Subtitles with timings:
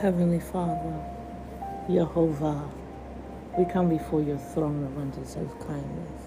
[0.00, 0.98] Heavenly Father,
[1.86, 2.70] Jehovah,
[3.58, 6.22] we come before your throne of undeserved kindness.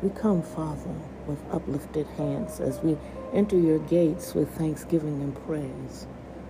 [0.00, 0.94] We come, Father,
[1.26, 2.96] with uplifted hands as we
[3.34, 6.06] enter your gates with thanksgiving and praise.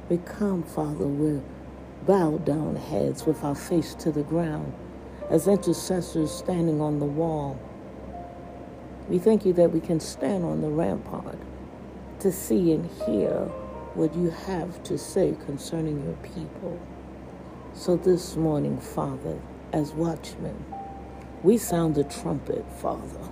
[0.09, 1.43] We come, Father, with
[2.07, 4.73] bowed down heads, with our face to the ground,
[5.29, 7.61] as intercessors standing on the wall.
[9.09, 11.41] We thank you that we can stand on the rampart
[12.21, 13.51] to see and hear
[13.95, 16.81] what you have to say concerning your people.
[17.75, 19.39] So this morning, Father,
[19.73, 20.65] as watchmen,
[21.43, 23.31] we sound the trumpet, Father.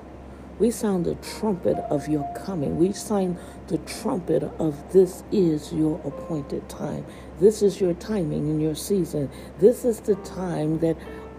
[0.58, 2.78] We sound the trumpet of your coming.
[2.78, 7.06] We sound the trumpet of this is your appointed time.
[7.38, 9.30] This is your timing and your season.
[9.58, 10.96] This is the time that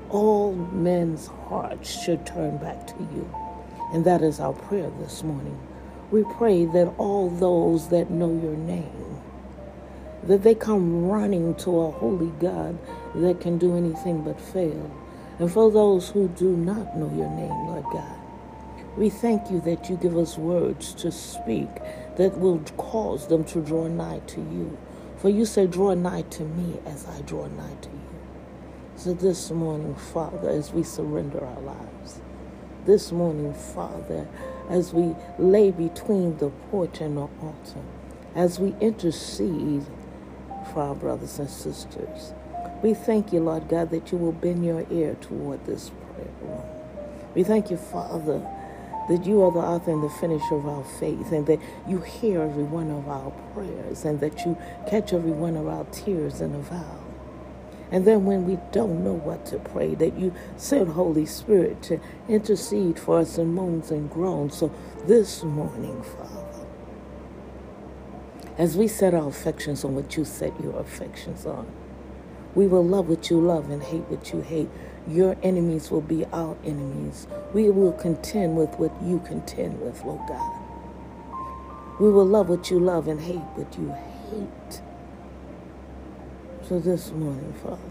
[0.09, 3.29] all men's hearts should turn back to you.
[3.93, 5.59] And that is our prayer this morning.
[6.12, 9.21] We pray that all those that know your name,
[10.23, 12.77] that they come running to a holy God
[13.15, 14.91] that can do anything but fail.
[15.40, 18.20] And for those who do not know your name, Lord God,
[18.98, 21.70] we thank you that you give us words to speak
[22.18, 24.77] that will cause them to draw nigh to you.
[25.18, 28.01] For you say, Draw nigh to me as I draw nigh to you.
[28.98, 32.20] So this morning, Father, as we surrender our lives,
[32.85, 34.27] this morning, Father,
[34.72, 37.84] as we lay between the porch and the altar,
[38.34, 39.86] as we intercede
[40.74, 42.34] for our brothers and sisters.
[42.82, 46.64] We thank you, Lord God, that you will bend your ear toward this prayer room.
[47.36, 48.40] We thank you, Father,
[49.10, 52.42] that you are the author and the finisher of our faith, and that you hear
[52.42, 56.55] every one of our prayers, and that you catch every one of our tears in
[56.55, 57.01] a vow.
[57.91, 61.99] And then when we don't know what to pray, that you send Holy Spirit to
[62.29, 64.57] intercede for us in moans and groans.
[64.57, 64.72] So
[65.06, 66.67] this morning, Father,
[68.57, 71.68] as we set our affections on what you set your affections on,
[72.56, 74.69] we will love what you love and hate what you hate.
[75.07, 77.28] Your enemies will be our enemies.
[77.53, 80.59] We will contend with what you contend with, Lord God.
[82.00, 83.96] We will love what you love and hate what you
[84.30, 84.81] hate.
[86.72, 87.82] So this morning, Father,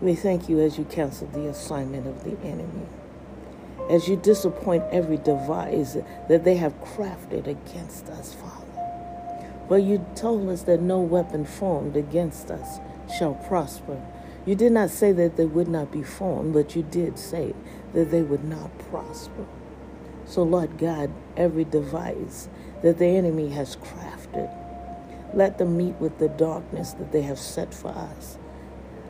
[0.00, 2.86] we thank you as you cancel the assignment of the enemy,
[3.90, 5.98] as you disappoint every device
[6.30, 9.60] that they have crafted against us, Father.
[9.68, 12.80] For you told us that no weapon formed against us
[13.18, 14.00] shall prosper.
[14.46, 17.52] You did not say that they would not be formed, but you did say
[17.92, 19.44] that they would not prosper.
[20.24, 22.48] So, Lord God, every device
[22.80, 24.50] that the enemy has crafted,
[25.34, 28.38] let them meet with the darkness that they have set for us.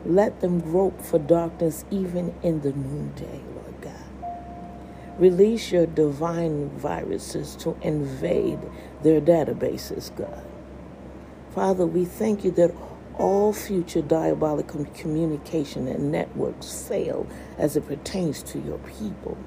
[0.05, 4.27] Let them grope for darkness even in the noonday, Lord God.
[5.19, 8.59] Release your divine viruses to invade
[9.03, 10.45] their databases, God.
[11.53, 12.73] Father, we thank you that
[13.17, 19.37] all future diabolical communication and networks fail as it pertains to your people.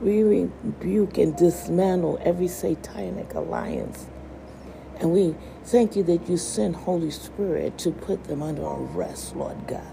[0.00, 4.06] We rebuke and dismantle every satanic alliance
[5.00, 5.34] and we
[5.64, 9.86] thank you that you send Holy Spirit to put them under arrest, Lord God.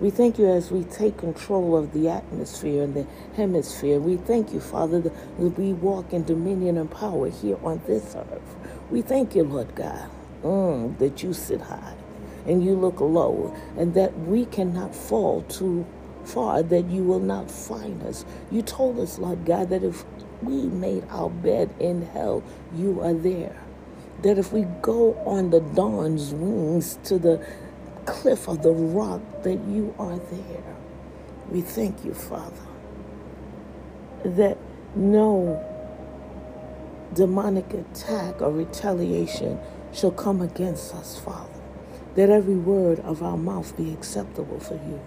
[0.00, 3.06] We thank you as we take control of the atmosphere and the
[3.36, 4.00] hemisphere.
[4.00, 5.12] We thank you, Father, that
[5.58, 8.56] we walk in dominion and power here on this earth.
[8.90, 10.10] We thank you, Lord God,
[10.44, 11.94] mm, that you sit high
[12.46, 15.86] and you look low, and that we cannot fall too
[16.24, 18.24] far, that you will not find us.
[18.50, 20.04] You told us, Lord God, that if
[20.42, 22.44] we made our bed in hell,
[22.76, 23.61] you are there
[24.22, 27.44] that if we go on the dawn's wings to the
[28.06, 30.76] cliff of the rock, that you are there.
[31.50, 32.66] We thank you, Father,
[34.24, 34.58] that
[34.94, 35.68] no
[37.14, 39.58] demonic attack or retaliation
[39.92, 41.48] shall come against us, Father.
[42.14, 45.00] That every word of our mouth be acceptable for you.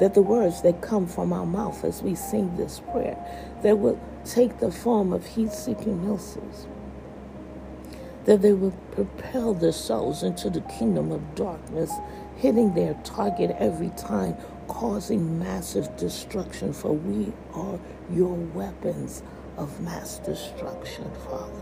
[0.00, 3.16] That the words that come from our mouth as we sing this prayer,
[3.62, 6.66] that will take the form of heat-seeking missiles
[8.24, 11.92] that they will propel their souls into the kingdom of darkness,
[12.36, 14.36] hitting their target every time,
[14.68, 17.78] causing massive destruction, for we are
[18.12, 19.22] your weapons
[19.56, 21.52] of mass destruction, Father.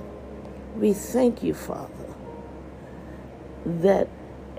[0.77, 2.15] We thank you, Father,
[3.67, 4.09] that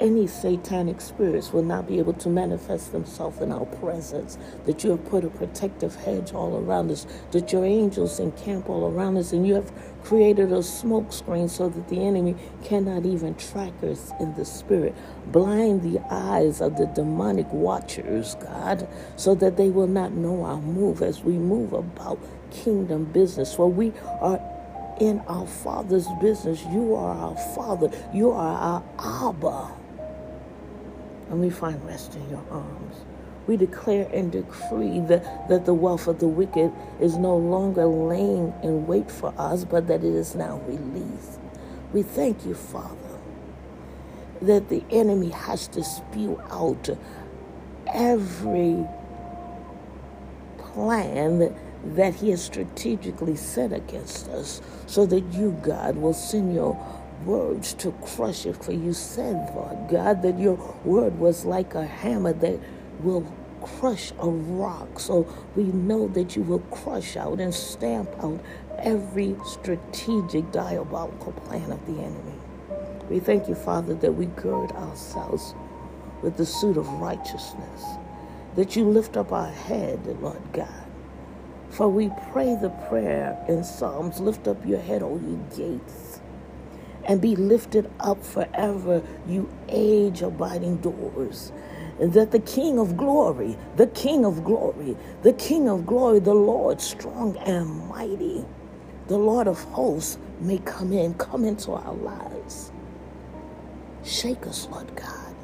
[0.03, 4.91] any satanic spirits will not be able to manifest themselves in our presence, that you
[4.91, 9.31] have put a protective hedge all around us, that your angels encamp all around us,
[9.31, 9.71] and you have
[10.03, 12.35] created a smoke screen so that the enemy
[12.65, 14.93] cannot even track us in the spirit.
[15.31, 18.85] Blind the eyes of the demonic watchers, God,
[19.15, 22.19] so that they will not know our move as we move about
[22.51, 23.55] kingdom business.
[23.55, 24.41] For we are
[24.99, 26.61] in our Father's business.
[26.65, 27.89] You are our Father.
[28.13, 29.82] You are our Abba.
[31.29, 32.97] And we find rest in your arms.
[33.47, 36.71] We declare and decree that, that the wealth of the wicked
[37.01, 41.39] is no longer laying in wait for us, but that it is now released.
[41.91, 42.95] We thank you, Father,
[44.41, 46.89] that the enemy has to spew out
[47.87, 48.85] every
[50.57, 51.55] plan
[51.95, 56.75] that he has strategically set against us so that you, God, will send your
[57.25, 58.63] words to crush it.
[58.63, 62.59] For you said, Lord God, that your word was like a hammer that
[63.01, 63.31] will
[63.61, 64.99] crush a rock.
[64.99, 68.39] So we know that you will crush out and stamp out
[68.79, 72.39] every strategic diabolical plan of the enemy.
[73.09, 75.55] We thank you, Father, that we gird ourselves
[76.21, 77.83] with the suit of righteousness,
[78.55, 80.85] that you lift up our head, Lord God.
[81.69, 86.12] For we pray the prayer in Psalms lift up your head, O ye gates,
[87.05, 91.51] and be lifted up forever, you age abiding doors
[91.99, 96.81] that the King of glory, the King of glory, the King of glory, the Lord
[96.81, 98.45] strong and mighty,
[99.07, 102.71] the Lord of hosts may come in, come into our lives.
[104.03, 105.35] Shake us, Lord God.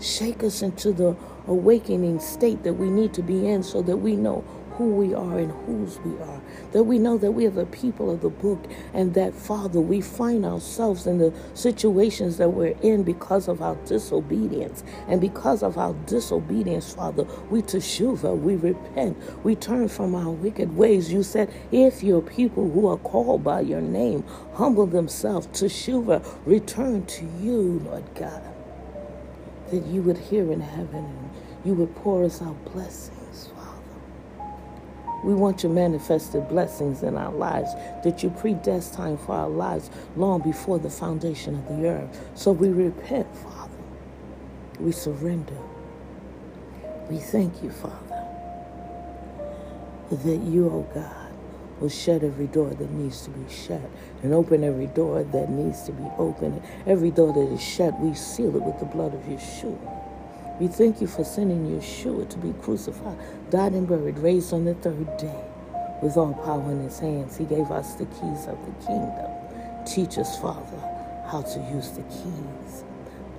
[0.00, 1.16] Shake us into the
[1.48, 4.44] awakening state that we need to be in so that we know
[4.76, 6.40] who we are and whose we are.
[6.72, 8.64] That we know that we are the people of the book
[8.94, 13.76] and that, Father, we find ourselves in the situations that we're in because of our
[13.86, 14.84] disobedience.
[15.08, 20.76] And because of our disobedience, Father, we teshuva, we repent, we turn from our wicked
[20.76, 21.12] ways.
[21.12, 24.24] You said, if your people who are called by your name
[24.54, 28.42] humble themselves, teshuva, return to you, Lord God,
[29.70, 31.30] that you would hear in heaven and
[31.64, 33.21] you would pour us out blessings.
[35.22, 40.40] We want your manifested blessings in our lives that you predestined for our lives long
[40.40, 42.30] before the foundation of the earth.
[42.34, 43.70] So we repent, Father.
[44.80, 45.58] We surrender.
[47.08, 48.26] We thank you, Father,
[50.10, 51.32] that you, oh God,
[51.80, 53.80] will shut every door that needs to be shut
[54.22, 56.62] and open every door that needs to be opened.
[56.86, 60.01] Every door that is shut, we seal it with the blood of Yeshua.
[60.60, 63.18] We thank you for sending Yeshua to be crucified,
[63.50, 65.44] died and buried, raised on the third day.
[66.02, 69.30] With all power in his hands, he gave us the keys of the kingdom.
[69.86, 70.78] Teach us, Father,
[71.26, 72.84] how to use the keys.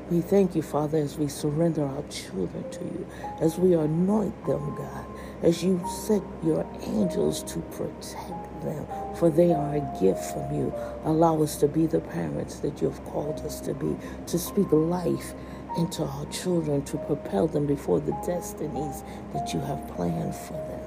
[0.09, 3.07] We thank you, Father, as we surrender our children to you,
[3.39, 5.05] as we anoint them, God,
[5.43, 10.73] as you set your angels to protect them, for they are a gift from you.
[11.05, 13.95] Allow us to be the parents that you have called us to be,
[14.27, 15.33] to speak life
[15.77, 19.03] into our children to propel them before the destinies
[19.33, 20.81] that you have planned for them.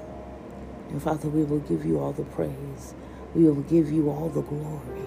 [0.89, 2.95] And Father, we will give you all the praise.
[3.35, 5.03] We will give you all the glory.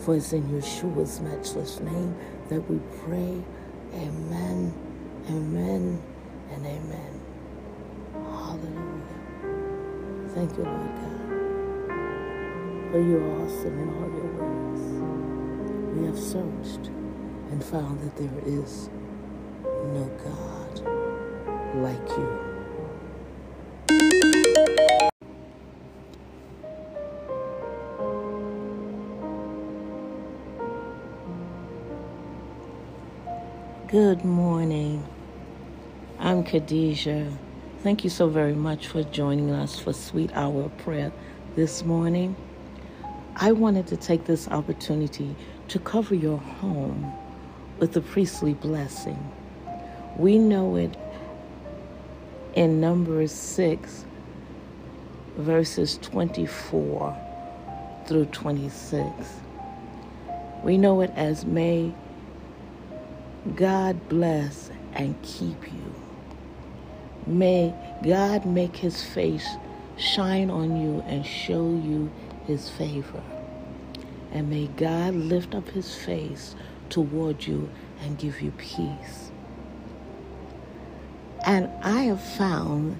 [0.00, 2.16] For it's in Yeshua's matchless name
[2.50, 3.42] that we pray.
[3.94, 4.74] Amen,
[5.30, 6.02] amen,
[6.52, 7.20] and amen.
[8.12, 9.34] Hallelujah.
[10.30, 11.46] Thank you, Lord God.
[12.92, 15.98] For you are awesome in all your ways.
[15.98, 16.88] We have searched
[17.50, 18.90] and found that there is
[19.94, 20.80] God
[21.76, 22.38] like you.
[33.86, 35.06] Good morning.
[36.18, 37.30] I'm Khadijah.
[37.84, 41.12] Thank you so very much for joining us for Sweet Hour of Prayer
[41.54, 42.34] this morning.
[43.36, 45.36] I wanted to take this opportunity
[45.68, 47.12] to cover your home
[47.78, 49.18] with the priestly blessing.
[50.16, 50.96] We know it
[52.54, 54.04] in Numbers 6,
[55.38, 57.16] verses 24
[58.06, 59.10] through 26.
[60.62, 61.92] We know it as May
[63.56, 65.94] God bless and keep you.
[67.26, 69.48] May God make his face
[69.96, 72.10] shine on you and show you
[72.46, 73.22] his favor.
[74.32, 76.54] And may God lift up his face
[76.88, 77.68] toward you
[78.00, 79.23] and give you peace.
[81.46, 82.98] And I have found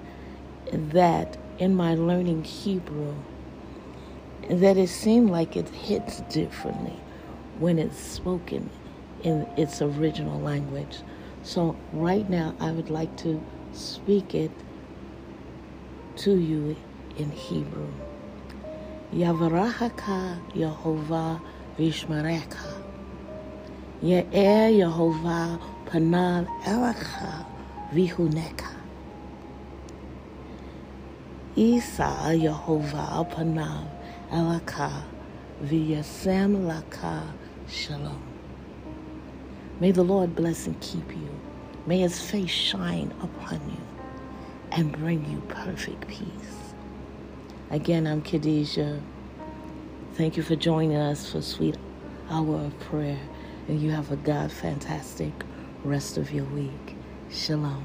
[0.71, 3.15] that in my learning Hebrew,
[4.49, 6.95] that it seemed like it hits differently
[7.59, 8.69] when it's spoken
[9.23, 10.99] in its original language.
[11.43, 14.51] So right now, I would like to speak it
[16.17, 16.75] to you
[17.17, 17.91] in Hebrew.
[19.13, 21.41] Yavarachaka Yehovah
[21.79, 22.83] Vishmarecha.
[24.01, 27.45] Ye'er Yehovah Panav Elecha
[27.93, 28.71] vihuneka.
[31.55, 33.87] Isa Yehovah Panav
[34.31, 35.03] Elaka
[35.63, 37.23] Viyasem Laka
[37.69, 38.21] Shalom.
[39.79, 41.29] May the Lord bless and keep you.
[41.85, 43.77] May his face shine upon you
[44.71, 46.73] and bring you perfect peace.
[47.69, 49.01] Again, I'm Khadijah.
[50.13, 51.77] Thank you for joining us for Sweet
[52.29, 53.19] Hour of Prayer.
[53.67, 55.33] And you have a God fantastic
[55.83, 56.95] rest of your week.
[57.35, 57.81] 是吗？